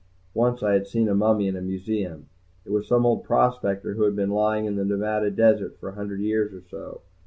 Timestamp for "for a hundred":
5.77-6.21